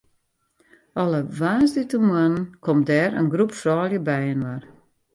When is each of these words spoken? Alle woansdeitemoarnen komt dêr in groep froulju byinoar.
Alle 1.01 1.19
woansdeitemoarnen 1.39 2.45
komt 2.65 2.87
dêr 2.89 3.11
in 3.19 3.31
groep 3.33 3.51
froulju 3.59 3.99
byinoar. 4.07 4.61